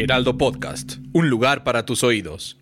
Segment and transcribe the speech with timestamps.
[0.00, 2.58] Heraldo Podcast, un lugar para tus oídos.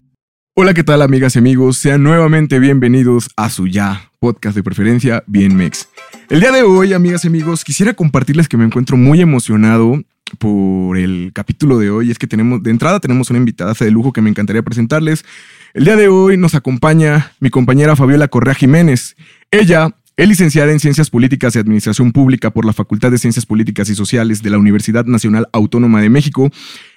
[0.56, 1.78] Hola, ¿qué tal amigas y amigos?
[1.78, 5.88] Sean nuevamente bienvenidos a su ya podcast de preferencia, Bien Mex.
[6.30, 10.02] El día de hoy, amigas y amigos, quisiera compartirles que me encuentro muy emocionado
[10.40, 12.10] por el capítulo de hoy.
[12.10, 15.24] Es que tenemos, de entrada tenemos una invitada de lujo que me encantaría presentarles.
[15.74, 19.14] El día de hoy nos acompaña mi compañera Fabiola Correa Jiménez.
[19.52, 23.88] Ella es licenciada en Ciencias Políticas y Administración Pública por la Facultad de Ciencias Políticas
[23.88, 26.50] y Sociales de la Universidad Nacional Autónoma de México.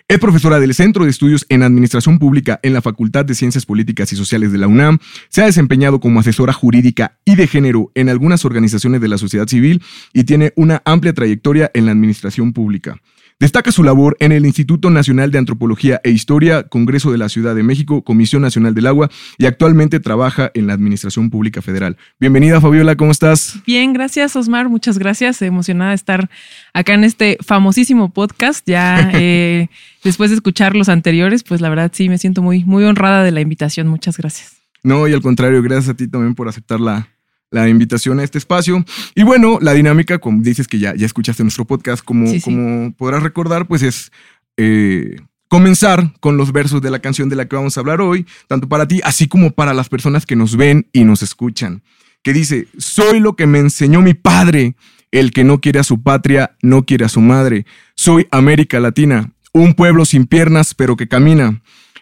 [0.08, 4.12] Es profesora del Centro de Estudios en Administración Pública en la Facultad de Ciencias Políticas
[4.12, 4.98] y Sociales de la UNAM.
[5.30, 9.48] Se ha desempeñado como asesora jurídica y de género en algunas organizaciones de la sociedad
[9.48, 13.00] civil y tiene una amplia trayectoria en la administración pública.
[13.42, 17.56] Destaca su labor en el Instituto Nacional de Antropología e Historia, Congreso de la Ciudad
[17.56, 21.98] de México, Comisión Nacional del Agua y actualmente trabaja en la Administración Pública Federal.
[22.20, 23.56] Bienvenida Fabiola, ¿cómo estás?
[23.66, 25.42] Bien, gracias Osmar, muchas gracias.
[25.42, 26.30] Emocionada de estar
[26.72, 28.64] acá en este famosísimo podcast.
[28.68, 29.70] Ya eh,
[30.04, 33.32] después de escuchar los anteriores, pues la verdad sí me siento muy, muy honrada de
[33.32, 33.88] la invitación.
[33.88, 34.58] Muchas gracias.
[34.84, 37.08] No, y al contrario, gracias a ti también por aceptar la,
[37.52, 38.84] la invitación a este espacio.
[39.14, 43.22] Y bueno, la dinámica, como dices que ya, ya escuchaste nuestro podcast, como, como podrás
[43.22, 44.12] recordar, pues es
[44.58, 45.18] eh,
[45.50, 48.70] comenzar con los versos de la canción de la que vamos a hablar hoy, tanto
[48.70, 51.84] para ti, así como para las personas que nos ven y nos escuchan,
[52.24, 54.76] que dice, soy lo que me enseñó mi padre,
[55.12, 59.34] el que no quiere a su patria, no quiere a su madre, soy América Latina,
[59.52, 61.62] un pueblo sin piernas, pero que camina.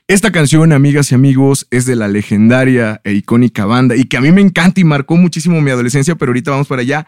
[0.10, 4.22] Esta canción, amigas y amigos, es de la legendaria e icónica banda y que a
[4.22, 7.06] mí me encanta y marcó muchísimo mi adolescencia, pero ahorita vamos para allá.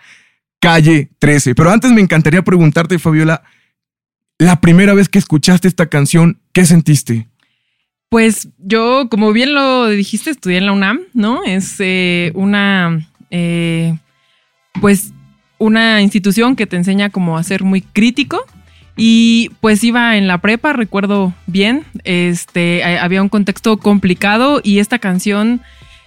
[0.59, 1.55] Calle 13.
[1.55, 3.41] Pero antes me encantaría preguntarte, Fabiola,
[4.37, 7.27] la primera vez que escuchaste esta canción, ¿qué sentiste?
[8.09, 11.43] Pues yo, como bien lo dijiste, estudié en la UNAM, ¿no?
[11.43, 13.97] Es eh, una, eh,
[14.79, 15.11] pues,
[15.57, 18.45] una institución que te enseña como a ser muy crítico,
[18.97, 24.97] y pues iba en la prepa, recuerdo bien, este, había un contexto complicado y esta
[24.99, 25.61] canción,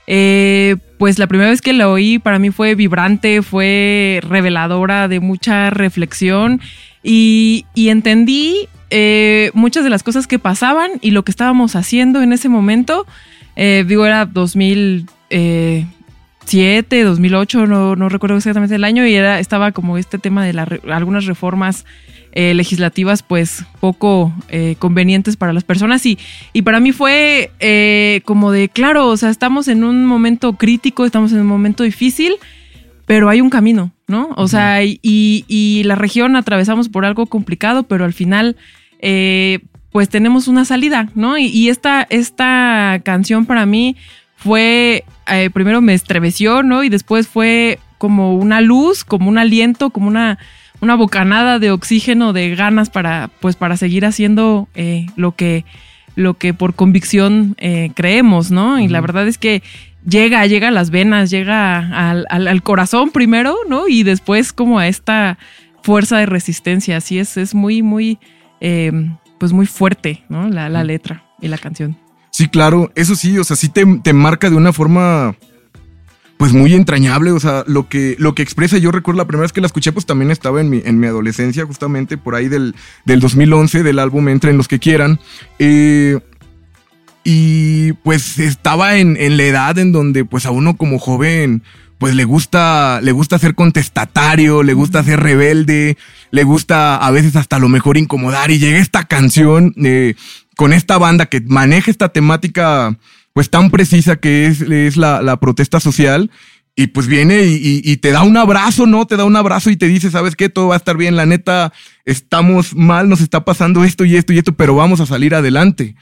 [0.06, 5.20] eh, pues la primera vez que la oí para mí fue vibrante, fue reveladora de
[5.20, 6.60] mucha reflexión
[7.02, 12.34] y, entendí eh, muchas de las cosas que pasaban y lo que estábamos haciendo en
[12.34, 13.06] ese momento.
[13.56, 19.96] Eh, digo, era 2007, 2008, no, no recuerdo exactamente el año y era, estaba como
[19.96, 21.86] este tema de algunas reformas
[22.36, 26.18] eh, legislativas pues poco eh, convenientes para las personas y,
[26.52, 31.06] y para mí fue eh, como de, claro, o sea, estamos en un momento crítico,
[31.06, 32.34] estamos en un momento difícil,
[33.06, 34.30] pero hay un camino, ¿no?
[34.36, 38.56] O sea, y, y, la región atravesamos por algo complicado, pero al final
[39.92, 41.38] pues tenemos una salida, ¿no?
[41.38, 43.94] Y, esta, esta canción para mí
[44.34, 45.04] fue,
[45.52, 46.82] primero me estremeció, ¿no?
[46.82, 50.40] Y después fue como una luz, como un aliento, como una
[50.84, 55.64] una bocanada de oxígeno, de ganas para, pues, para seguir haciendo eh, lo, que,
[56.14, 58.78] lo que por convicción eh, creemos, ¿no?
[58.78, 59.62] Y la verdad es que
[60.06, 63.88] llega, llega a las venas, llega al, corazón primero, ¿no?
[63.88, 65.38] Y después como a esta
[65.82, 66.98] fuerza de resistencia.
[66.98, 68.18] Así es, es muy, muy,
[68.60, 68.92] eh,
[69.38, 70.48] pues muy fuerte, ¿no?
[70.48, 71.98] La, letra y la canción.
[72.30, 75.36] Sí, claro, eso sí, o sea, sí te, te marca de una forma
[76.44, 79.54] pues muy entrañable, o sea, lo que, lo que expresa, yo recuerdo la primera vez
[79.54, 82.74] que la escuché, pues también estaba en mi, en mi adolescencia, justamente por ahí del,
[83.06, 85.20] del 2011, del álbum Entren los que quieran.
[85.58, 86.20] Eh,
[87.24, 91.62] y pues estaba en, en, la edad en donde pues a uno como joven
[91.96, 95.96] pues le gusta, le gusta ser contestatario, le gusta ser rebelde,
[96.30, 100.14] le gusta a veces hasta lo mejor incomodar y llega esta canción eh,
[100.56, 102.98] con esta banda que maneja esta temática
[103.34, 106.30] pues tan precisa que es, es la, la protesta social.
[106.76, 109.06] Y pues viene y, y, te da un abrazo, ¿no?
[109.06, 110.48] Te da un abrazo y te dice, ¿sabes qué?
[110.48, 111.72] Todo va a estar bien, la neta,
[112.04, 115.94] estamos mal, nos está pasando esto y esto y esto, pero vamos a salir adelante.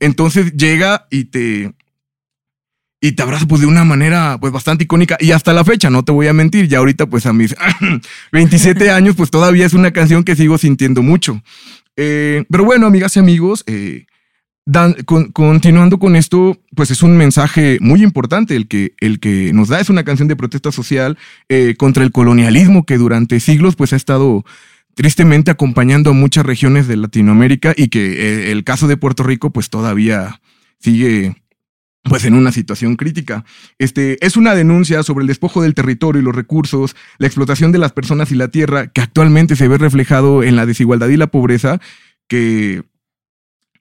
[0.00, 1.72] Entonces llega y te,
[3.00, 6.04] y te abraza pues de una manera pues bastante icónica y hasta la fecha, no
[6.04, 7.54] te voy a mentir, ya ahorita pues a mis
[8.32, 11.42] 27 años pues todavía es una canción que sigo sintiendo mucho.
[11.96, 14.06] Eh, pero bueno, amigas y amigos, eh,
[15.32, 19.80] continuando con esto, pues es un mensaje muy importante el que, el que nos da,
[19.80, 21.16] es una canción de protesta social
[21.48, 24.44] eh, contra el colonialismo que durante siglos pues ha estado
[24.94, 29.52] tristemente acompañando a muchas regiones de Latinoamérica y que eh, el caso de Puerto Rico
[29.52, 30.40] pues todavía
[30.80, 31.36] sigue
[32.02, 33.44] pues en una situación crítica.
[33.78, 37.78] Este es una denuncia sobre el despojo del territorio y los recursos, la explotación de
[37.78, 41.26] las personas y la tierra, que actualmente se ve reflejado en la desigualdad y la
[41.28, 41.80] pobreza
[42.28, 42.82] que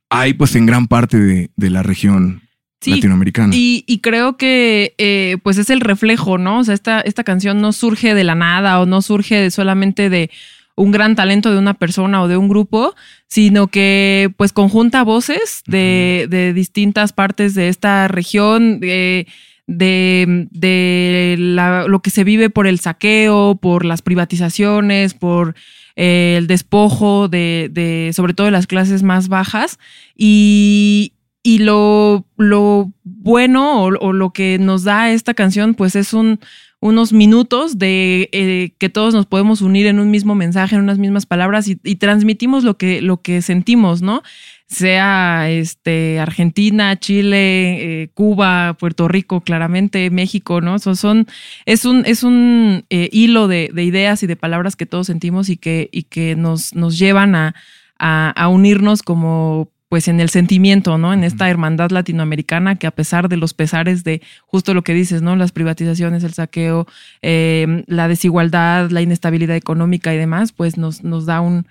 [0.09, 2.42] hay pues en gran parte de, de la región
[2.80, 3.54] Sí, latinoamericana.
[3.56, 6.59] Y, y creo que eh, pues es el reflejo, ¿no?
[6.59, 10.30] O sea, esta, esta canción no surge de la nada o no surge solamente de
[10.75, 12.94] un gran talento de una persona o de un grupo,
[13.27, 19.25] sino que pues conjunta voces de, de distintas partes de esta región, de,
[19.65, 25.56] de, de la- lo que se vive por el saqueo, por las privatizaciones, por
[25.97, 29.79] el despojo de, de sobre todo de las clases más bajas.
[30.15, 31.13] Y,
[31.44, 36.39] y lo, lo bueno o, o lo que nos da esta canción, pues es un,
[36.79, 40.99] unos minutos de eh, que todos nos podemos unir en un mismo mensaje, en unas
[40.99, 44.21] mismas palabras y, y transmitimos lo que, lo que sentimos, ¿no?
[44.69, 50.77] Sea este, Argentina, Chile, eh, Cuba, Puerto Rico, claramente, México, ¿no?
[50.79, 51.25] So- son,
[51.65, 55.47] es un, es un eh, hilo de, de ideas y de palabras que todos sentimos
[55.49, 57.55] y que, y que nos, nos llevan a,
[57.97, 61.13] a, a unirnos como pues en el sentimiento, ¿no?
[61.13, 65.21] En esta hermandad latinoamericana que a pesar de los pesares de justo lo que dices,
[65.21, 65.37] ¿no?
[65.37, 66.87] Las privatizaciones, el saqueo,
[67.21, 71.67] eh, la desigualdad, la inestabilidad económica y demás, pues nos, nos da un,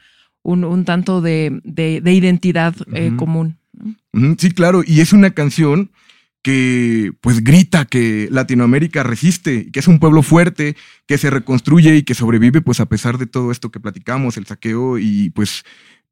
[0.47, 3.57] un, un tanto de, de- de identidad eh, común.
[4.39, 5.91] Sí, claro, y es una canción
[6.43, 10.77] que pues grita que Latinoamérica resiste, que es un pueblo fuerte,
[11.07, 14.47] que se reconstruye y que sobrevive pues a pesar de todo esto que platicamos, el
[14.47, 15.65] saqueo y pues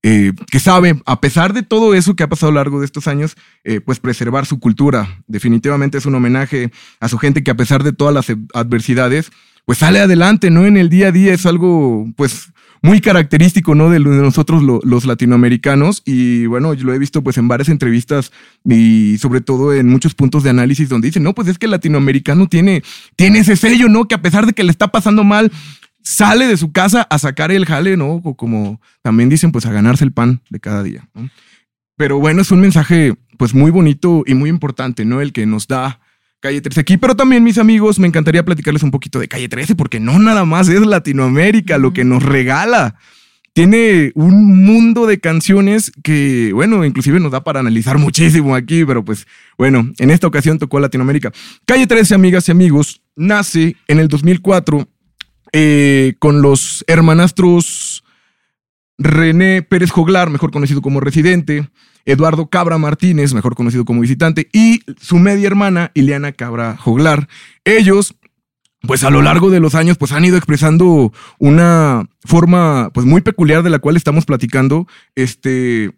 [0.02, 2.84] eh, que sabe, a pesar de todo eso que ha pasado a lo largo de
[2.86, 5.22] estos años, eh, pues preservar su cultura.
[5.28, 6.70] Definitivamente es un homenaje
[7.00, 9.30] a su gente que a pesar de todas las adversidades,
[9.64, 10.66] pues sale adelante, ¿no?
[10.66, 12.52] En el día a día es algo pues
[12.84, 13.88] muy característico, ¿no?
[13.88, 17.70] De, de nosotros lo- los latinoamericanos y bueno, yo lo he visto pues en varias
[17.70, 18.30] entrevistas
[18.62, 21.70] y sobre todo en muchos puntos de análisis donde dicen, no, pues es que el
[21.72, 22.82] latinoamericano tiene,
[23.16, 24.06] tiene ese sello, ¿no?
[24.06, 25.50] Que a pesar de que le está pasando mal,
[26.02, 28.20] sale de su casa a sacar el jale, ¿no?
[28.22, 31.08] O como también dicen, pues a ganarse el pan de cada día.
[31.96, 35.22] Pero bueno, es un mensaje pues muy bonito y muy importante, ¿no?
[35.22, 36.00] El que nos da
[36.44, 39.76] Calle 13 aquí, pero también mis amigos, me encantaría platicarles un poquito de Calle 13
[39.76, 42.96] porque no nada más es Latinoamérica lo que nos regala.
[43.54, 49.02] Tiene un mundo de canciones que, bueno, inclusive nos da para analizar muchísimo aquí, pero
[49.02, 49.26] pues
[49.56, 51.32] bueno, en esta ocasión tocó Latinoamérica.
[51.64, 54.86] Calle 13, amigas y amigos, nace en el 2004
[55.52, 58.03] eh, con los hermanastros
[58.98, 61.68] René Pérez Joglar, mejor conocido como residente,
[62.04, 67.28] Eduardo Cabra Martínez, mejor conocido como visitante, y su media hermana, Ileana Cabra Joglar.
[67.64, 68.14] Ellos,
[68.82, 73.22] pues a lo largo de los años, pues han ido expresando una forma, pues muy
[73.22, 75.92] peculiar de la cual estamos platicando, este,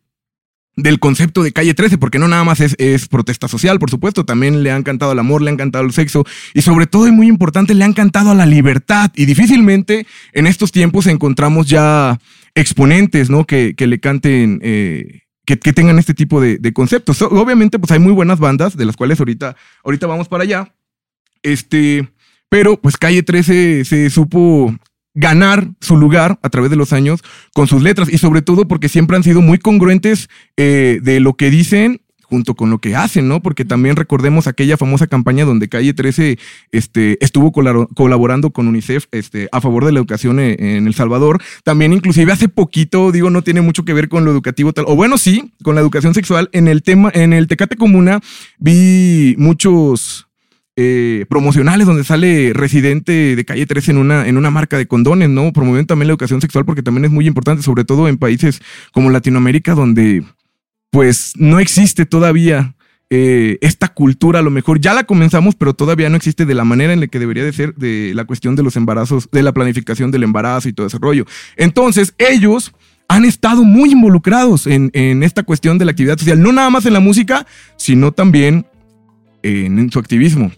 [0.76, 4.24] del concepto de calle 13, porque no nada más es, es protesta social, por supuesto,
[4.24, 7.12] también le han cantado al amor, le han cantado al sexo, y sobre todo, y
[7.12, 12.18] muy importante, le han cantado a la libertad, y difícilmente en estos tiempos encontramos ya
[12.56, 13.44] exponentes, ¿no?
[13.44, 17.22] Que, que le canten, eh, que, que tengan este tipo de, conceptos.
[17.22, 19.54] Obviamente, pues hay muy buenas bandas, de las cuales ahorita,
[19.84, 20.74] ahorita vamos para allá.
[21.42, 22.08] Este,
[22.48, 24.74] pero pues Calle 13 se supo
[25.14, 27.20] ganar su lugar a través de los años
[27.54, 31.34] con sus letras y sobre todo porque siempre han sido muy congruentes eh, de lo
[31.34, 33.40] que dicen junto con lo que hacen, ¿no?
[33.40, 36.38] Porque también recordemos aquella famosa campaña donde Calle 13
[36.72, 41.40] este, estuvo colaborando con UNICEF este, a favor de la educación e- en El Salvador.
[41.64, 44.96] También inclusive hace poquito, digo, no tiene mucho que ver con lo educativo tal, o
[44.96, 46.48] bueno, sí, con la educación sexual.
[46.52, 48.20] En el tema, en el Tecate Comuna
[48.58, 50.26] vi muchos
[50.78, 55.30] eh, promocionales donde sale residente de calle 13 en una, en una marca de condones,
[55.30, 55.52] ¿no?
[55.52, 58.60] Promoviendo también la educación sexual porque también es muy importante, sobre todo en países
[58.92, 60.22] como Latinoamérica, donde
[60.96, 62.74] pues no existe todavía
[63.10, 66.64] eh, esta cultura, a lo mejor ya la comenzamos, pero todavía no existe de la
[66.64, 69.52] manera en la que debería de ser de la cuestión de los embarazos, de la
[69.52, 71.26] planificación del embarazo y todo ese rollo.
[71.58, 72.72] Entonces, ellos
[73.08, 76.86] han estado muy involucrados en, en esta cuestión de la actividad social, no nada más
[76.86, 78.64] en la música, sino también
[79.42, 80.50] en, en su activismo.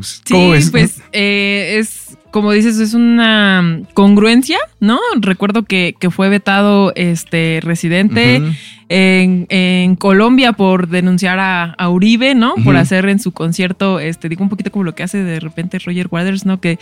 [0.00, 4.98] Sí, pues eh, es, como dices, es una congruencia, ¿no?
[5.20, 8.40] Recuerdo que, que fue vetado este residente.
[8.88, 12.54] En, en Colombia por denunciar a, a Uribe, ¿no?
[12.64, 15.78] Por hacer en su concierto, este, digo un poquito como lo que hace de repente
[15.78, 16.60] Roger Waters, ¿no?
[16.60, 16.78] Que,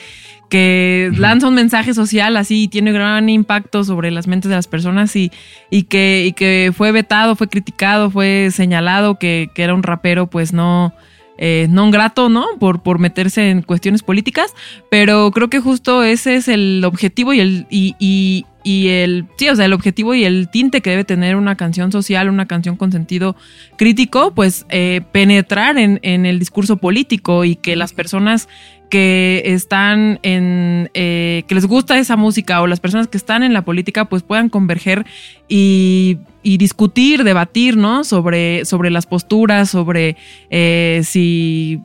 [0.51, 4.69] que lanza un mensaje social así y tiene gran impacto sobre las mentes de las
[4.69, 5.33] personas y,
[5.71, 10.29] y, que, y que fue vetado, fue criticado, fue señalado que, que era un rapero,
[10.29, 10.95] pues no
[11.37, 12.47] eh, no grato, ¿no?
[12.61, 14.55] Por, por meterse en cuestiones políticas,
[14.89, 19.49] pero creo que justo ese es el objetivo y, el, y, y, y el, sí,
[19.51, 22.77] o sea, el objetivo y el tinte que debe tener una canción social, una canción
[22.77, 23.37] con sentido
[23.77, 28.49] crítico, pues eh, penetrar en, en el discurso político y que las personas
[28.89, 33.53] que están en, eh, que les gusta esa música o las personas que están en
[33.53, 35.05] la política pues puedan converger
[35.49, 38.05] y, y discutir, debatir, ¿no?
[38.05, 40.17] Sobre, sobre las posturas, sobre
[40.49, 41.83] eh, si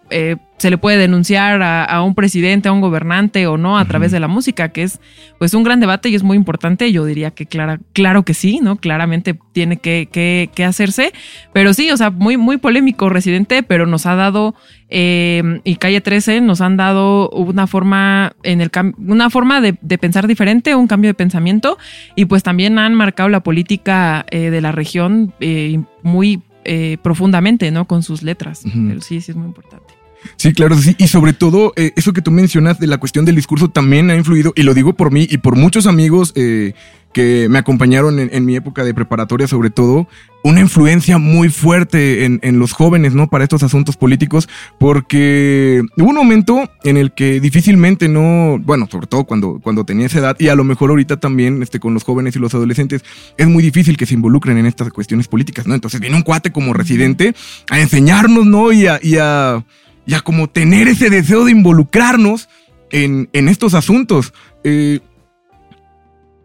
[0.59, 4.11] se le puede denunciar a, a, un presidente, a un gobernante o no a través
[4.11, 4.99] de la música, que es
[5.39, 6.91] pues un gran debate y es muy importante.
[6.91, 8.75] Yo diría que clara, claro que sí, ¿no?
[8.75, 11.13] Claramente tiene que, que, que hacerse.
[11.53, 14.53] Pero sí, o sea, muy, muy polémico Residente, pero nos ha dado,
[14.89, 19.97] eh, y Calle 13 nos han dado una forma en el una forma de, de,
[19.97, 21.77] pensar diferente, un cambio de pensamiento,
[22.15, 27.71] y pues también han marcado la política eh, de la región eh, muy eh, profundamente,
[27.71, 27.85] ¿no?
[27.85, 28.63] Con sus letras.
[28.65, 28.87] Uh -huh.
[28.89, 29.98] Pero sí, sí es muy importante.
[30.35, 30.95] Sí, claro, sí.
[30.97, 34.15] Y sobre todo, eh, eso que tú mencionas de la cuestión del discurso también ha
[34.15, 36.73] influido, y lo digo por mí y por muchos amigos eh,
[37.13, 40.07] que me acompañaron en, mi época de preparatoria, sobre todo,
[40.43, 43.27] una influencia muy fuerte en, los jóvenes, ¿no?
[43.27, 44.47] Para estos asuntos políticos,
[44.77, 50.05] porque hubo un momento en el que difícilmente no, bueno, sobre todo cuando, cuando tenía
[50.05, 53.03] esa edad, y a lo mejor ahorita también, este, con los jóvenes y los adolescentes,
[53.37, 55.73] es muy difícil que se involucren en estas cuestiones políticas, ¿no?
[55.73, 57.33] Entonces viene un cuate como residente
[57.71, 58.71] a enseñarnos, ¿no?
[58.71, 59.65] Y a
[60.09, 62.49] y a como tener ese deseo de involucrarnos
[62.89, 64.33] en, en estos asuntos.
[64.63, 65.01] Eh,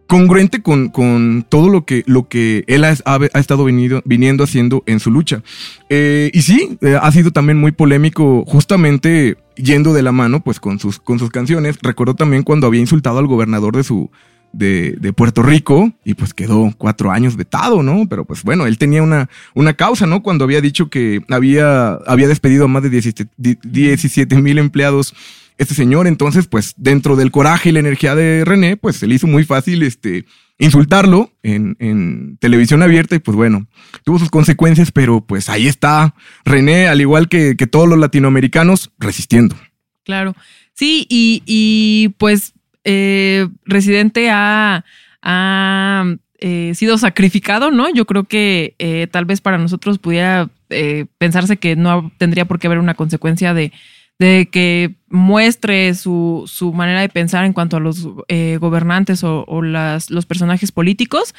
[0.06, 4.82] congruente con, con, todo lo que, lo que él ha, ha estado venido, viniendo haciendo
[4.84, 5.42] en su lucha.
[5.88, 10.60] Eh, y sí, eh, ha sido también muy polémico, justamente yendo de la mano pues
[10.60, 11.78] con sus, con sus canciones.
[11.80, 14.10] Recuerdo también cuando había insultado al gobernador de su,
[14.54, 18.06] de, Puerto Rico y pues quedó cuatro años vetado, ¿no?
[18.08, 20.22] Pero pues bueno, él tenía una, una causa, ¿no?
[20.22, 25.14] Cuando había dicho que había, había despedido a más de 17 mil empleados
[25.56, 29.14] este señor, entonces pues dentro del coraje y la energía de René, pues se le
[29.14, 30.24] hizo muy fácil este,
[30.58, 33.66] insultarlo en, en televisión abierta y pues bueno,
[34.04, 38.90] tuvo sus consecuencias, pero pues ahí está René, al igual que, que todos los latinoamericanos,
[38.98, 39.56] resistiendo.
[40.04, 40.34] Claro,
[40.74, 42.53] sí, y, y pues
[42.84, 44.84] eh, Residente ha,
[45.22, 46.04] ha
[46.38, 47.92] eh, sido sacrificado, ¿no?
[47.92, 52.58] Yo creo que eh, tal vez para nosotros pudiera eh, pensarse que no tendría por
[52.58, 53.72] qué haber una consecuencia de,
[54.18, 59.44] de que muestre su, su, manera de pensar en cuanto a los eh, gobernantes o,
[59.46, 61.34] o las, los personajes políticos.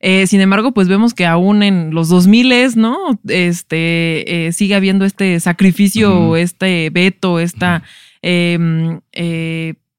[0.00, 3.20] Eh, sin embargo, pues vemos que aún en los 2000, ¿no?
[3.28, 6.38] Este, eh, sigue habiendo este sacrificio, uh -huh.
[6.38, 7.82] este veto, esta...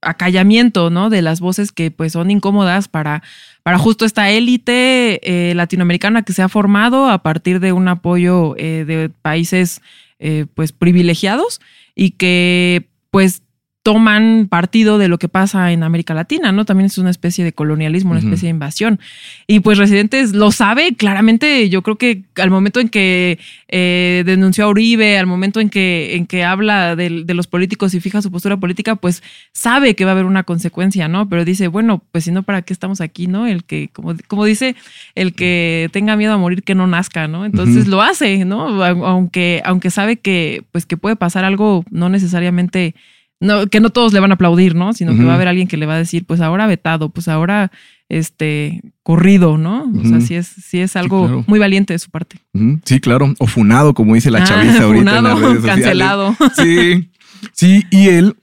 [0.02, 1.10] Acallamiento, ¿no?
[1.10, 3.24] De las voces que pues son incómodas para,
[3.64, 8.56] para justo esta élite eh, latinoamericana que se ha formado a partir de un apoyo
[8.58, 9.82] eh, de países
[10.20, 11.62] eh, pues privilegiados
[11.96, 13.44] y que pues
[13.84, 16.66] toman partido de lo que pasa en América Latina, ¿no?
[16.66, 18.28] También es una especie de colonialismo, una uh -huh.
[18.28, 19.00] especie de invasión.
[19.48, 24.66] Y pues Residentes lo sabe claramente, yo creo que al momento en que eh, denunció
[24.66, 28.22] a Uribe, al momento en que, en que habla de, de, los políticos y fija
[28.22, 31.28] su postura política, pues sabe que va a haber una consecuencia, ¿no?
[31.28, 33.48] Pero dice, bueno, pues si no, ¿para qué estamos aquí, no?
[33.48, 34.76] El que, como, como dice,
[35.16, 37.46] el que tenga miedo a morir, que no nazca, ¿no?
[37.46, 37.92] Entonces uh -huh.
[37.92, 38.84] lo hace, ¿no?
[38.84, 42.94] Aunque, aunque sabe que, pues que puede pasar algo no necesariamente
[43.42, 44.94] no, que no todos le van a aplaudir, ¿no?
[44.94, 45.20] Sino uh -huh.
[45.20, 47.72] que va a haber alguien que le va a decir, pues ahora vetado, pues ahora
[48.08, 49.86] este corrido, ¿no?
[49.86, 50.06] Uh -huh.
[50.06, 51.44] O sea, sí es, sí es algo sí, claro.
[51.48, 52.38] muy valiente de su parte.
[52.54, 52.82] Uh -huh.
[52.86, 53.34] Sí, claro.
[53.40, 55.84] O funado, como dice la ah, chaviza ahorita funado, en las redes sociales.
[55.84, 56.36] cancelado.
[56.56, 57.10] Sí.
[57.54, 58.36] Sí, y él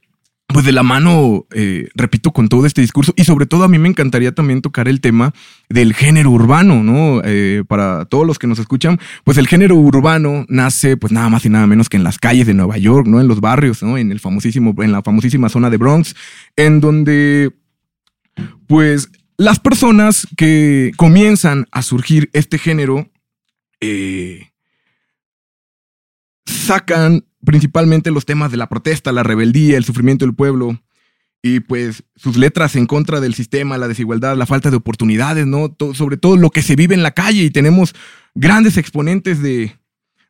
[0.51, 3.77] pues de la mano, eh, repito, con todo este discurso y sobre todo a mí
[3.77, 5.31] me encantaría también tocar el tema
[5.69, 7.21] del género urbano, ¿no?
[7.23, 11.45] Eh, para todos los que nos escuchan, pues el género urbano nace pues nada más
[11.45, 13.21] y nada menos que en las calles de Nueva York, ¿no?
[13.21, 13.95] En los barrios, ¿no?
[13.97, 16.15] En el famosísimo, en la famosísima zona de Bronx,
[16.55, 17.51] en donde
[18.65, 23.07] pues las personas que comienzan a surgir este género
[23.81, 24.49] eh,
[26.45, 30.79] sacan principalmente los temas de la protesta, la rebeldía, el sufrimiento del pueblo
[31.41, 35.75] y pues sus letras en contra del sistema, la desigualdad, la falta de oportunidades, ¿no?
[35.93, 37.95] Sobre todo lo que se vive en la calle y tenemos
[38.35, 39.75] grandes exponentes de,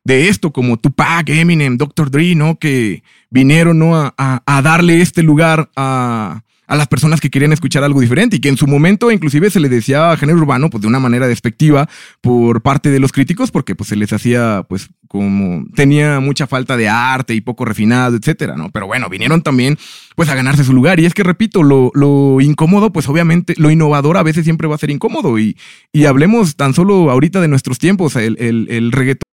[0.04, 2.10] de esto como Tupac, Eminem, Dr.
[2.10, 2.58] Dre, ¿no?
[2.58, 3.96] Que vinieron, ¿no?
[3.96, 8.36] A, a, a darle este lugar a, a las personas que querían escuchar algo diferente
[8.36, 11.26] y que en su momento inclusive se le decía género urbano pues de una manera
[11.26, 11.88] despectiva
[12.20, 16.76] por parte de los críticos porque pues se les hacía pues como tenía mucha falta
[16.76, 18.70] de arte y poco refinado, etcétera, ¿no?
[18.70, 19.76] Pero bueno, vinieron también
[20.14, 23.72] pues a ganarse su lugar y es que repito, lo, lo incómodo pues obviamente lo
[23.72, 25.56] innovador a veces siempre va a ser incómodo y,
[25.92, 29.29] y hablemos tan solo ahorita de nuestros tiempos, el, el, el reggaetón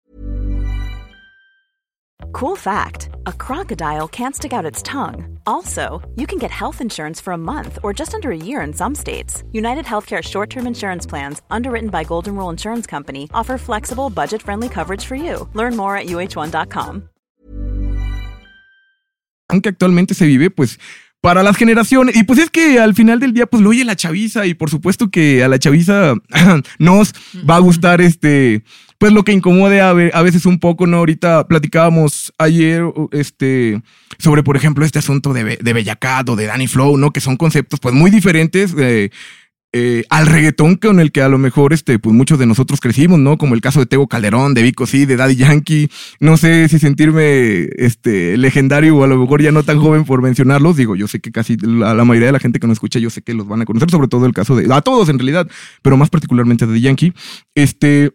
[2.32, 5.40] Cool fact a crocodile can't stick out its tongue.
[5.46, 8.74] Also, you can get health insurance for a month or just under a year in
[8.74, 9.44] some states.
[9.52, 14.42] United Healthcare short term insurance plans, underwritten by Golden Rule Insurance Company, offer flexible, budget
[14.42, 15.48] friendly coverage for you.
[15.54, 17.10] Learn more at uh1.com.
[19.50, 20.78] Aunque actualmente se vive, pues
[21.22, 22.16] para las generaciones.
[22.16, 24.70] Y pues es que al final del día, pues lo oye la chaviza y por
[24.70, 26.14] supuesto que a la chaviza
[26.80, 27.14] nos
[27.50, 28.64] va a gustar este,
[28.98, 30.98] pues lo que incomode a, a, veces un poco, ¿no?
[30.98, 33.82] Ahorita platicábamos ayer, este,
[34.18, 37.12] sobre, por ejemplo, este asunto de, de Bellacat o de Danny Flow, ¿no?
[37.12, 38.74] Que son conceptos pues muy diferentes.
[38.78, 39.10] Eh,
[39.74, 43.20] eh, al reggaetón con el que a lo mejor este, pues muchos de nosotros crecimos,
[43.20, 43.38] ¿no?
[43.38, 45.90] Como el caso de Tego Calderón, de Vico sí, de Daddy Yankee.
[46.22, 50.22] No sé si sentirme este, legendario o a lo mejor ya no tan joven por
[50.22, 50.78] mencionarlos.
[50.78, 53.10] Digo, yo sé que casi la, la, mayoría de la gente que nos escucha, yo
[53.10, 54.74] sé que los van a conocer, sobre todo el caso de.
[54.74, 55.48] A todos en realidad,
[55.82, 57.14] pero más particularmente de Yankee.
[57.54, 58.14] Este.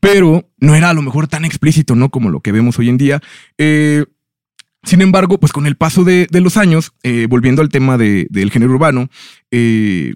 [0.00, 2.10] Pero no era a lo mejor tan explícito, ¿no?
[2.10, 3.20] Como lo que vemos hoy en día.
[3.58, 4.04] Eh,
[4.84, 8.26] sin embargo, pues con el paso de, de los años, eh, volviendo al tema de,
[8.30, 9.08] del género urbano,
[9.50, 10.14] eh,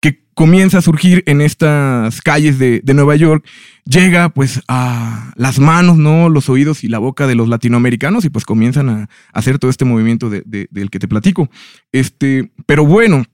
[0.00, 3.46] que comienza a surgir en estas calles de, de, Nueva York,
[3.84, 6.30] llega pues a las manos, ¿no?
[6.30, 9.84] Los oídos y la boca de los latinoamericanos y pues comienzan a, hacer todo este
[9.84, 11.50] movimiento de, de, del que te platico.
[11.92, 13.24] Este, pero bueno,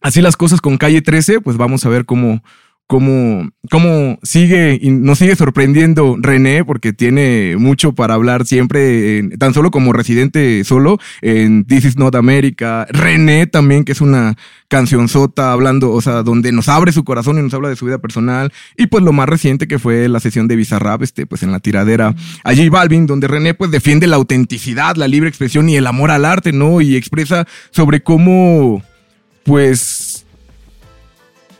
[0.00, 2.42] así las cosas con Calle 13, pues vamos a ver cómo,
[2.86, 9.54] cómo, cómo sigue y nos sigue sorprendiendo René, porque tiene mucho para hablar siempre, tan
[9.54, 12.86] solo como residente solo, en This is Not America.
[12.90, 14.36] René también, que es una
[14.68, 17.98] cancionzota hablando, o sea, donde nos abre su corazón y nos habla de su vida
[17.98, 18.52] personal.
[18.76, 21.60] Y pues lo más reciente que fue la sesión de Bizarrap, este, pues en la
[21.60, 22.14] tiradera
[22.44, 26.10] a J Balvin, donde René pues defiende la autenticidad, la libre expresión y el amor
[26.10, 26.80] al arte, ¿no?
[26.80, 28.82] Y expresa sobre cómo,
[29.44, 30.15] pues,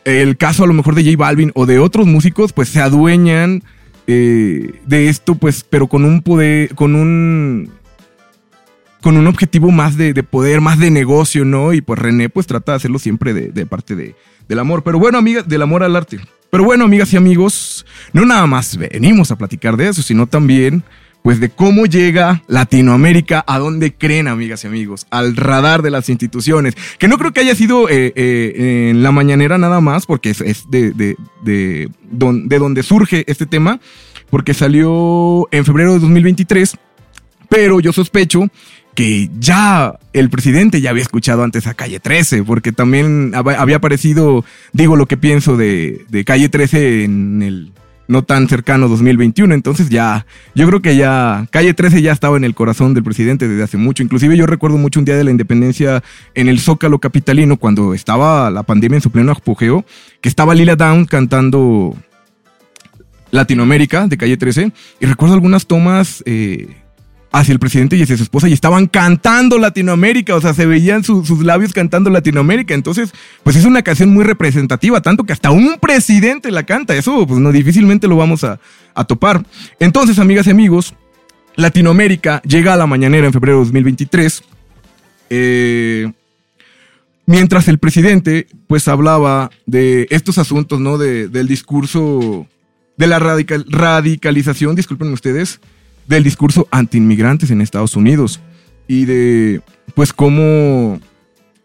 [0.06, 3.64] el caso a lo mejor de J Balvin o de otros músicos, pues se adueñan
[4.06, 7.72] eh, de esto, pues, pero con un poder, con un,
[9.02, 11.72] con un objetivo más de, de, poder, más de negocio, ¿no?
[11.72, 14.14] Y pues René, pues trata de hacerlo siempre de, de parte de,
[14.48, 14.84] del amor.
[14.84, 16.20] Pero bueno, amigas, del amor al arte.
[16.50, 20.84] Pero bueno, amigas y amigos, no nada más venimos a platicar de eso, sino también
[21.26, 26.08] pues de cómo llega Latinoamérica a donde creen, amigas y amigos, al radar de las
[26.08, 26.76] instituciones.
[27.00, 30.70] Que no creo que haya sido eh, eh, en la mañanera nada más, porque es,
[30.70, 33.80] de, de, de, donde surge este tema,
[34.30, 36.76] porque salió en febrero de 2023,
[37.48, 38.46] pero yo sospecho
[38.94, 44.44] que ya el presidente ya había escuchado antes a Calle 13, porque también había aparecido,
[44.72, 47.72] digo lo que pienso de, de Calle 13 en el
[48.08, 49.54] no tan cercano 2021.
[49.54, 53.48] Entonces ya, yo creo que ya Calle 13 ya estaba en el corazón del presidente
[53.48, 54.02] desde hace mucho.
[54.02, 56.02] Inclusive yo recuerdo mucho un día de la independencia
[56.34, 59.84] en el Zócalo Capitalino, cuando estaba la pandemia en su pleno apogeo,
[60.20, 61.96] que estaba Lila Down cantando
[63.30, 64.72] Latinoamérica de Calle 13.
[65.00, 66.22] Y recuerdo algunas tomas...
[66.26, 66.68] Eh,
[67.38, 71.04] hacia el presidente y hacia su esposa y estaban cantando Latinoamérica, o sea, se veían
[71.04, 72.72] su, sus labios cantando Latinoamérica.
[72.72, 76.96] Entonces, pues es una canción muy representativa, tanto que hasta un presidente la canta.
[76.96, 78.58] Eso, pues no, difícilmente lo vamos a,
[78.94, 79.44] a topar.
[79.78, 80.94] Entonces, amigas y amigos,
[81.56, 84.42] Latinoamérica llega a la mañanera en febrero de 2023.
[85.28, 86.10] Eh,
[87.26, 90.96] mientras el presidente, pues hablaba de estos asuntos, ¿no?
[90.96, 92.46] De, del discurso,
[92.96, 95.60] de la radical, radicalización, disculpen ustedes,
[96.06, 98.40] del discurso anti-inmigrantes en Estados Unidos
[98.88, 99.60] y de,
[99.94, 101.00] pues, cómo,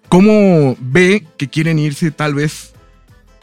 [0.09, 2.73] cómo ve que quieren irse tal vez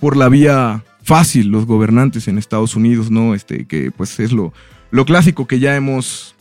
[0.00, 3.34] por la vía fácil los gobernantes en Estados Unidos, ¿no?
[3.34, 4.52] Este, que pues es lo,
[4.90, 6.34] lo clásico que ya hemos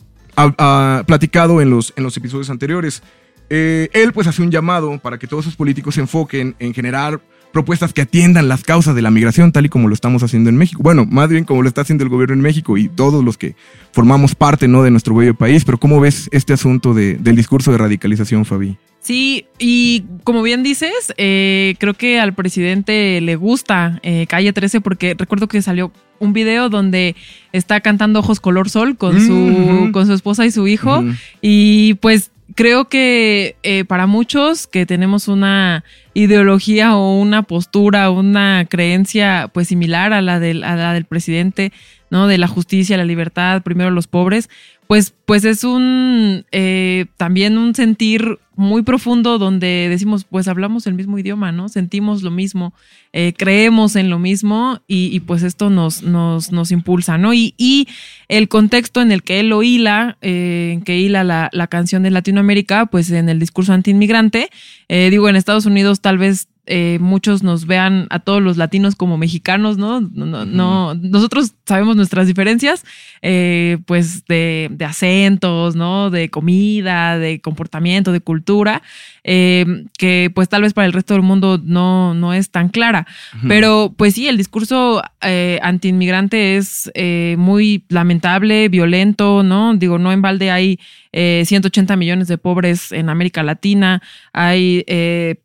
[1.06, 3.02] platicado en los, en los episodios anteriores.
[3.50, 7.20] Eh, él pues hace un llamado para que todos sus políticos se enfoquen en generar
[7.52, 10.56] propuestas que atiendan las causas de la migración, tal y como lo estamos haciendo en
[10.56, 10.82] México.
[10.82, 13.54] Bueno, más bien como lo está haciendo el gobierno en México y todos los que
[13.92, 14.82] formamos parte ¿no?
[14.82, 15.64] de nuestro bello país.
[15.64, 18.76] Pero ¿cómo ves este asunto de, del discurso de radicalización, Fabi?
[19.00, 24.80] Sí, y como bien dices, eh, creo que al presidente le gusta eh, Calle 13
[24.80, 27.14] porque recuerdo que salió un video donde
[27.52, 29.92] está cantando Ojos Color Sol con, su, -huh.
[29.92, 31.02] con su esposa y su hijo.
[31.02, 31.16] -huh.
[31.40, 38.66] Y pues creo que eh, para muchos que tenemos una ideología o una postura, una
[38.68, 41.72] creencia pues similar a la del, a la del presidente,
[42.10, 42.26] ¿no?
[42.26, 44.48] De la justicia, la libertad, primero los pobres,
[44.88, 50.94] pues, pues es un eh, también un sentir muy profundo donde decimos, pues hablamos el
[50.94, 51.68] mismo idioma, ¿no?
[51.68, 52.72] Sentimos lo mismo,
[53.12, 57.34] eh, creemos en lo mismo y, pues esto nos, nos, nos impulsa, ¿no?
[57.34, 57.86] Y, y,
[58.26, 62.02] el contexto en el que él lo hila, eh, en que hila la, la, canción
[62.02, 64.50] de Latinoamérica, pues en el discurso antiinmigrante,
[64.88, 69.16] digo, en Estados Unidos tal vez eh, muchos nos vean a todos los latinos como
[69.16, 70.02] mexicanos, ¿no?
[70.02, 72.84] no, no nosotros sabemos nuestras diferencias,
[73.22, 76.10] eh, pues de, de, acentos, ¿no?
[76.10, 78.82] De comida, de comportamiento, de cultura,
[79.24, 83.06] eh, que pues tal vez para el resto del mundo no, no es tan clara.
[83.46, 86.90] Pero pues sí, el discurso antiinmigrante es
[87.38, 89.74] muy lamentable, violento, ¿no?
[89.74, 90.78] Digo, no en balde hay
[91.12, 94.02] 180 millones de pobres en América Latina,
[94.38, 94.84] hay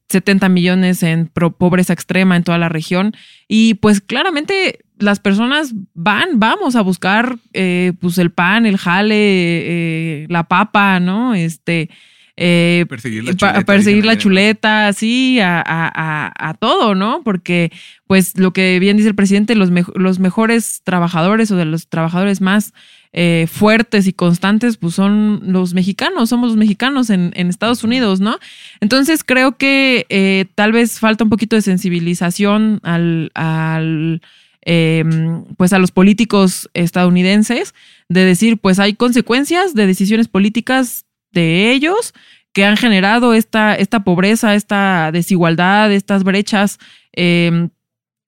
[0.10, 3.14] 70 millones en pobreza extrema en toda la región.
[3.48, 9.16] Y pues claramente las personas van, vamos a buscar eh, pues el pan, el jale,
[9.16, 11.36] eh, la papa, ¿no?
[11.36, 11.90] Este.
[12.36, 13.62] Eh, perseguir la chuleta.
[13.64, 17.22] perseguir la chuleta, sí, a, todo, ¿no?
[17.24, 17.72] Porque,
[18.08, 22.42] pues, lo que bien dice el presidente, los, los mejores trabajadores o de los trabajadores
[22.42, 22.74] más
[23.16, 28.40] eh, fuertes y constantes, pues son los mexicanos, somos los mexicanos en, Estados Unidos, ¿no?
[28.82, 34.22] Entonces creo que eh, tal vez falta un poquito de sensibilización al,
[34.62, 37.76] em, pues a los políticos estadounidenses
[38.10, 42.16] de decir, pues hay consecuencias de decisiones políticas de ellos
[42.52, 46.80] que han generado esta, esta pobreza, esta desigualdad, estas brechas
[47.12, 47.70] em,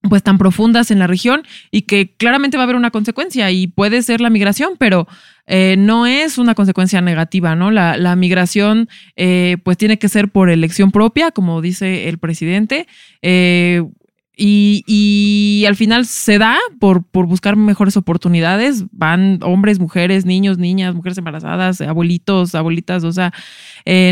[0.10, 3.68] pues tan profundas en la región y que claramente va a haber una consecuencia y
[3.68, 5.08] puede ser la migración, pero
[5.48, 7.72] eh, no es una consecuencia negativa, ¿no?
[7.72, 12.88] La, migración eh, pues tiene que ser por elección propia, como dice el presidente.
[13.22, 13.84] Eh,
[14.38, 18.86] y, al final se da por, por buscar mejores oportunidades.
[18.92, 23.04] Van hombres, mujeres, niños, niñas, mujeres embarazadas, abuelitos, abuelitas.
[23.06, 23.32] O sea,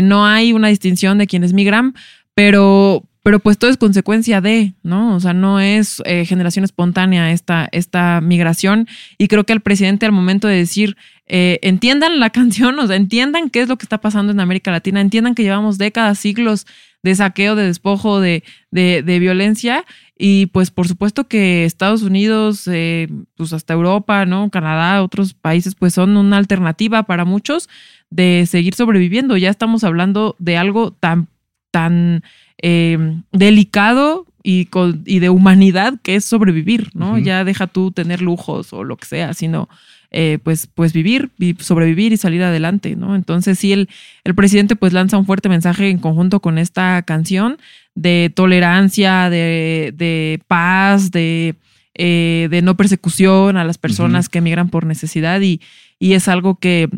[0.02, 1.94] no hay una distinción de quienes migran,
[2.34, 5.16] pero, pero pues todo es consecuencia de, ¿no?
[5.16, 8.86] O sea, no es eh, generación espontánea esta, esta migración.
[9.16, 12.96] Y creo que el presidente al momento de decir, eh, entiendan la canción, o sea,
[12.96, 16.66] entiendan qué es lo que está pasando en América Latina, entiendan que llevamos décadas, siglos
[17.02, 19.86] de saqueo, de despojo, de, de, violencia.
[20.18, 24.50] Y pues por supuesto que Estados Unidos, eh, pues hasta Europa, ¿no?
[24.50, 27.70] Canadá, otros países, pues son una alternativa para muchos
[28.10, 29.38] de seguir sobreviviendo.
[29.38, 31.28] Ya estamos hablando de algo tan,
[31.70, 32.22] tan
[32.58, 34.68] eh, delicado y,
[35.06, 37.18] y, de humanidad que es sobrevivir, ¿no?
[37.18, 39.68] Ya deja tú tener lujos o lo que sea, sino
[40.10, 43.16] eh, pues, pues vivir, sobrevivir y salir adelante, ¿no?
[43.16, 43.88] Entonces sí, el,
[44.22, 47.58] el presidente pues lanza un fuerte mensaje en conjunto con esta canción
[47.96, 51.56] de tolerancia, de, paz, de,
[51.94, 55.60] eh, de no persecución a las personas que emigran por necesidad y,
[55.98, 56.88] y es algo que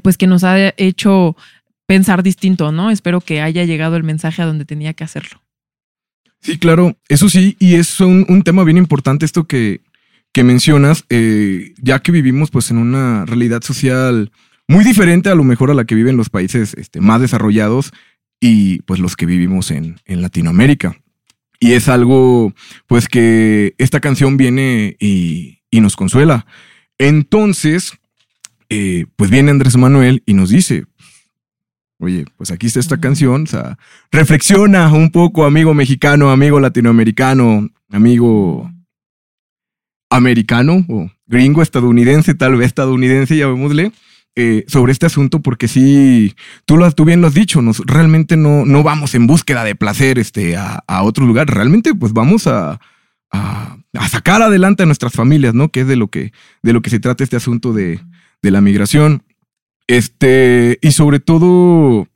[0.00, 1.36] pues que nos ha hecho
[1.86, 2.90] pensar distinto, ¿no?
[2.90, 5.42] Espero que haya llegado el mensaje a donde tenía que hacerlo.
[6.40, 9.82] Sí, claro, eso sí, y es un, tema bien importante esto que,
[10.32, 14.32] que mencionas, eh, ya que vivimos pues en una realidad social
[14.66, 17.92] muy diferente a lo mejor a la que viven los países este, más desarrollados
[18.40, 20.96] y pues los que vivimos en, Latinoamérica.
[21.60, 22.52] Y es algo
[22.86, 26.46] pues que esta canción viene y, nos consuela.
[26.98, 27.92] Entonces,
[28.68, 30.84] eh, pues viene Andrés Manuel y nos dice,
[32.02, 33.78] oye, pues aquí está esta canción, o sea,
[34.10, 38.68] reflexiona un poco, amigo mexicano, amigo latinoamericano, amigo
[40.10, 43.92] americano o gringo, estadounidense, tal vez estadounidense, llamémosle,
[44.34, 46.34] eh, sobre este asunto, porque sí,
[46.64, 49.76] tú, lo, tú bien lo has dicho, nos, realmente no, no vamos en búsqueda de
[49.76, 52.80] placer este, a, otro lugar, realmente pues vamos a,
[53.30, 53.78] a,
[54.10, 55.68] sacar adelante a nuestras familias, ¿no?
[55.68, 56.32] Que es de lo que,
[56.64, 58.00] de lo que se trata este asunto de,
[58.42, 59.22] de la migración.
[59.92, 62.08] Este, y sobre todo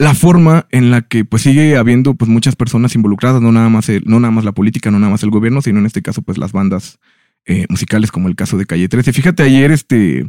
[0.00, 3.88] la forma en la que pues sigue habiendo pues muchas personas involucradas, no nada más
[4.04, 6.36] no nada más la política, no nada más el gobierno, sino en este caso pues
[6.36, 6.98] las bandas
[7.46, 9.12] eh, musicales como el caso de Calle 13.
[9.12, 10.28] Fíjate ayer este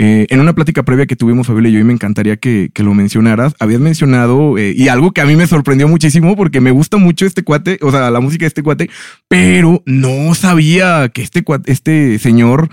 [0.00, 2.94] eh, en una plática previa que tuvimos Fabiola y yo, y me encantaría que, lo
[2.94, 6.98] mencionaras, habías mencionado, eh, y algo que a mí me sorprendió muchísimo, porque me gusta
[6.98, 8.88] mucho este cuate, o sea, la música de este cuate,
[9.26, 12.68] pero no sabía que este, este señor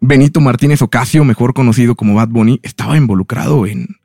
[0.00, 3.96] Benito Martínez Ocasio, mejor conocido como Bad Bunny, estaba involucrado en,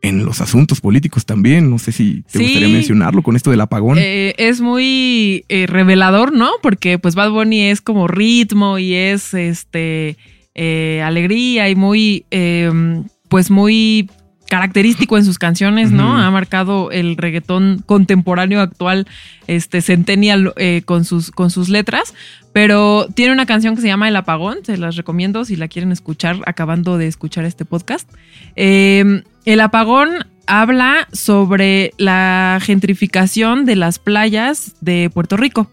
[0.00, 1.68] en los asuntos políticos también.
[1.68, 3.98] No sé si te gustaría mencionarlo con esto del apagón.
[3.98, 6.52] Eh, es muy revelador, ¿no?
[6.62, 10.16] Porque pues Bad Bunny es como ritmo y es este
[10.54, 14.08] eh, alegría y muy, em, pues muy
[14.48, 16.16] característico en sus canciones, ¿no?
[16.16, 19.06] Ha marcado el reggaetón contemporáneo actual,
[19.46, 22.14] este centennial eh, con, sus, con sus letras,
[22.52, 25.92] pero tiene una canción que se llama El Apagón, se las recomiendo si la quieren
[25.92, 28.08] escuchar acabando de escuchar este podcast.
[28.54, 35.70] Em, el Apagón habla sobre la gentrificación de las playas de Puerto Rico,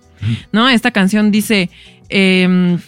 [0.52, 0.70] ¿no?
[0.70, 1.70] Esta canción dice...
[2.10, 2.80] Em,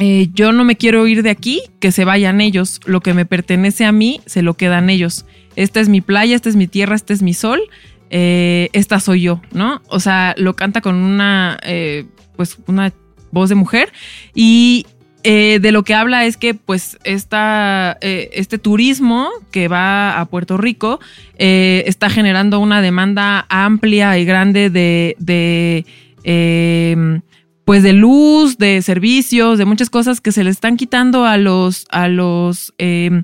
[0.00, 2.80] eh, yo no me quiero ir de aquí, que se vayan ellos.
[2.86, 5.26] Lo que me pertenece a mí, se lo quedan ellos.
[5.56, 7.60] Esta es mi playa, esta es mi tierra, este es mi sol.
[8.12, 9.82] eh, esta soy yo, ¿no?
[9.86, 12.92] O sea, lo canta con una, eh, pues, una
[13.30, 13.92] voz de mujer
[14.34, 14.86] y
[15.22, 20.98] de lo que habla es que pues esta, este turismo que va a Puerto Rico
[21.36, 25.84] está generando una demanda amplia y grande de, de
[27.64, 31.86] pues de luz, de servicios, de muchas cosas que se le están quitando a los,
[31.90, 33.22] a los eh,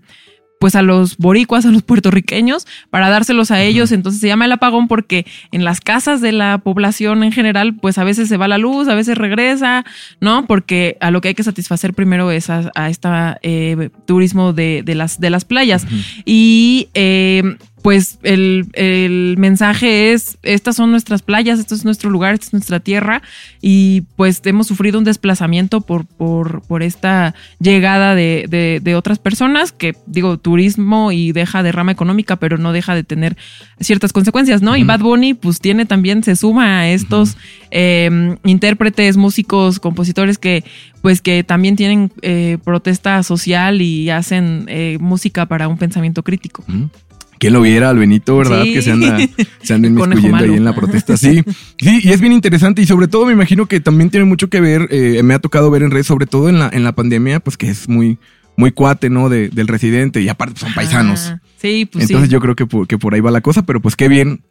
[0.59, 3.92] pues a los boricuas, a los puertorriqueños, para dárselos a ellos.
[3.92, 7.99] Entonces se llama el apagón porque en las casas de la población en general, pues
[7.99, 9.85] a veces se va la luz, a veces regresa,
[10.20, 10.46] ¿no?
[10.46, 14.83] Porque a lo que hay que satisfacer primero es a, a esta eh, turismo de,
[14.85, 15.87] de, las, de las playas.
[16.25, 17.42] Y eh,
[17.87, 22.53] pues el, el, mensaje es, estas son nuestras playas, esto es nuestro lugar, esta es
[22.53, 23.22] nuestra tierra
[23.62, 29.20] y pues hemos sufrido un desplazamiento por, por, por esta llegada de, de, de, otras
[29.20, 33.37] personas que digo turismo y deja de rama económica, pero no deja de tener
[33.79, 34.72] ciertas consecuencias, ¿no?
[34.72, 34.81] Uh -huh.
[34.81, 37.68] Y Bad Bunny pues tiene también, se suma a estos uh -huh.
[37.70, 40.64] eh, intérpretes, músicos, compositores que
[41.03, 46.64] pues que también tienen eh, protesta social y hacen eh, música para un pensamiento crítico.
[46.66, 46.90] Uh -huh.
[47.38, 48.62] ¿Quién lo viera al Benito, verdad?
[48.62, 48.72] Sí.
[48.72, 49.18] Que se anda,
[49.62, 51.16] se anda inmiscuyendo ahí en la protesta.
[51.16, 51.42] Sí,
[51.79, 52.83] sí, y es bien interesante.
[52.83, 55.70] Y sobre todo me imagino que también tiene mucho que ver, eh, me ha tocado
[55.70, 58.18] ver en redes, sobre todo en la, en la pandemia, pues que es muy,
[58.57, 59.29] muy cuate, ¿no?
[59.29, 61.33] De, del residente y aparte son paisanos.
[61.33, 62.33] Ah, sí, pues Entonces sí.
[62.33, 64.42] yo creo que por, que por ahí va la cosa, pero pues qué bien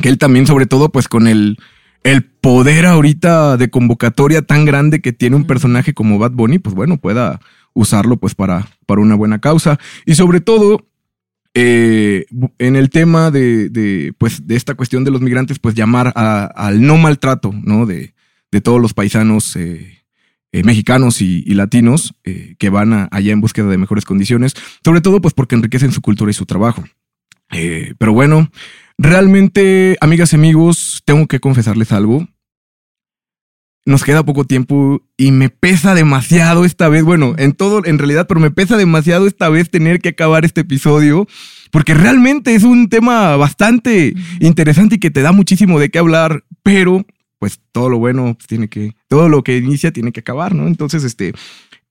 [0.00, 1.56] que él también, sobre todo, pues con el,
[2.02, 6.74] el poder ahorita de convocatoria tan grande que tiene un personaje como Bad Bunny, pues
[6.74, 7.40] bueno, pueda
[7.72, 9.78] usarlo pues para, para una buena causa.
[10.04, 10.86] Y sobre todo,
[11.56, 12.26] eh,
[12.58, 16.98] en el tema de, pues, de esta cuestión de los migrantes, pues llamar al no
[16.98, 17.86] maltrato, ¿no?
[17.86, 18.12] De,
[18.62, 20.04] todos los paisanos eh,
[20.52, 25.34] eh, mexicanos y, latinos que van allá en búsqueda de mejores condiciones, sobre todo pues
[25.34, 26.84] porque enriquecen su cultura y su trabajo.
[27.50, 28.48] Pero bueno,
[28.96, 32.28] realmente, amigas y amigos, tengo que confesarles algo.
[33.86, 38.26] Nos queda poco tiempo y me pesa demasiado esta vez, bueno, en todo, en realidad,
[38.26, 41.26] pero me pesa demasiado esta vez tener que acabar este episodio,
[41.70, 46.44] porque realmente es un tema bastante interesante y que te da muchísimo de qué hablar,
[46.62, 47.04] pero
[47.38, 50.66] pues todo lo bueno pues, tiene que, todo lo que inicia tiene que acabar, ¿no?
[50.66, 51.34] Entonces, este,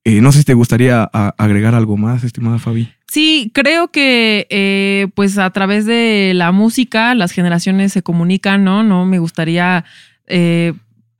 [0.04, 2.90] eh, no sé si te gustaría agregar algo más, estimada Fabi.
[3.08, 8.84] Sí, creo que eh, pues a través de la música las generaciones se comunican, ¿no?
[8.84, 9.86] No me gustaría
[10.26, 10.74] eh,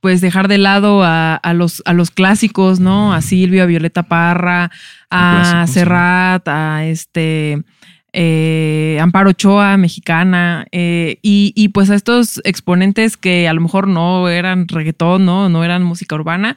[0.04, 3.14] pues dejar de lado a, a, los, a los clásicos, ¿no?
[3.14, 4.70] A Silvio, a Violeta Parra,
[5.08, 7.62] a Serrat, a este
[8.12, 13.88] eh, Amparo Ochoa, mexicana, eh, y, y, pues a estos exponentes que a lo mejor
[13.88, 15.48] no eran reggaetón, ¿no?
[15.48, 16.54] No eran música urbana,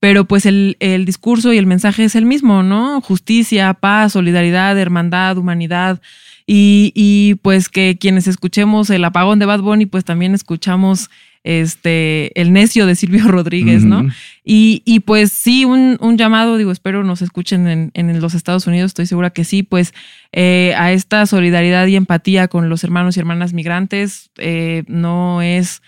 [0.00, 3.00] pero pues el, el, discurso y el mensaje es el mismo, ¿no?
[3.00, 6.00] Justicia, paz, solidaridad, hermandad, humanidad.
[6.48, 11.10] Y, y pues que quienes escuchemos el apagón de Bad Bunny, pues también escuchamos
[11.48, 14.00] este, el necio de Silvio Rodríguez, ¿no?
[14.00, 14.14] Uh -huh.
[14.44, 18.66] y, y, pues sí, un, un, llamado, digo, espero nos escuchen en, en, los Estados
[18.66, 19.94] Unidos, estoy segura que sí, pues
[20.32, 25.80] eh, a esta solidaridad y empatía con los hermanos y hermanas migrantes, eh, no es...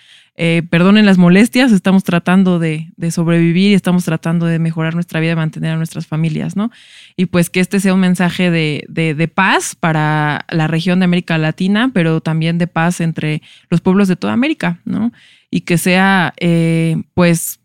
[0.42, 5.20] Eh, perdonen las molestias, estamos tratando de, de, sobrevivir y estamos tratando de mejorar nuestra
[5.20, 6.70] vida, mantener a nuestras familias, ¿no?
[7.14, 11.04] Y pues que este sea un mensaje de, de, de, paz para la región de
[11.04, 15.12] América Latina, pero también de paz entre los pueblos de toda América, ¿no?
[15.50, 17.60] Y que sea, eh, pues,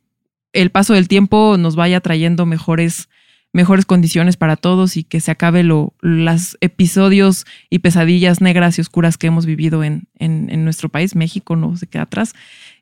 [0.53, 3.09] el paso del tiempo nos vaya trayendo mejores
[3.55, 8.81] mejores condiciones para todos y que se acabe lo, los episodios y pesadillas negras y
[8.81, 12.33] oscuras que hemos vivido en, en, en, nuestro país, México no se queda atrás.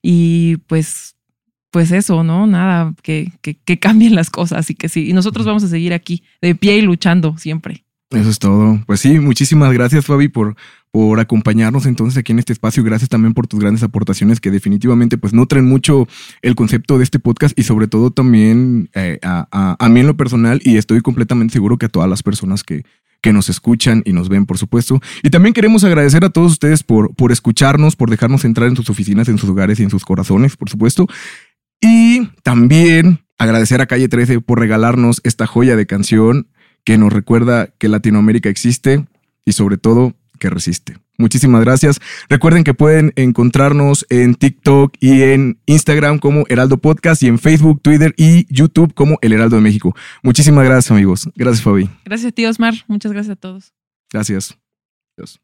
[0.01, 1.15] Y pues,
[1.69, 2.47] pues eso, ¿no?
[2.47, 5.07] Nada, que, que, que cambien las cosas y que sí.
[5.07, 7.85] Y nosotros vamos a seguir aquí, de pie y luchando siempre.
[8.13, 8.79] Eso es todo.
[8.85, 10.55] Pues sí, muchísimas gracias, Fabi, por,
[10.91, 12.83] por acompañarnos entonces aquí en este espacio.
[12.83, 16.07] Gracias también por tus grandes aportaciones que definitivamente pues nutren mucho
[16.43, 20.07] el concepto de este podcast y sobre todo también eh, a, a, a, mí en
[20.07, 22.83] lo personal y estoy completamente seguro que a todas las personas que,
[23.23, 25.01] que nos escuchan y nos ven, por supuesto.
[25.23, 28.91] Y también queremos agradecer a todos ustedes por, por escucharnos, por dejarnos entrar en sus
[28.91, 31.07] oficinas, en sus hogares y en sus corazones, por supuesto.
[31.81, 36.47] Y también agradecer a Calle 13 por regalarnos esta joya de canción
[36.83, 39.05] que nos recuerda que Latinoamérica existe
[39.45, 40.97] y sobre todo que resiste.
[41.17, 41.99] Muchísimas gracias.
[42.27, 47.81] Recuerden que pueden encontrarnos en TikTok y en Instagram como Heraldo Podcast y en Facebook,
[47.81, 49.95] Twitter y YouTube como El Heraldo de México.
[50.23, 51.29] Muchísimas gracias amigos.
[51.35, 51.89] Gracias Fabi.
[52.03, 52.73] Gracias tío Osmar.
[52.87, 53.73] Muchas gracias a todos.
[54.11, 54.57] Gracias.
[55.17, 55.39] Adiós.